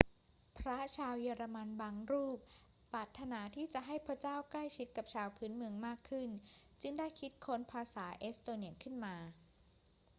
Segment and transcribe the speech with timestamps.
[0.59, 2.39] พระชาวเยอรมันบางรูป
[2.91, 6.29] ปรารถนาที่จะให้พระเจ้าใกล้ชิดชาวพื้นเมืองมากขึ้น
[6.81, 9.15] จึงได้คิดค้นภาษาเอสโตเนียขึ้นมา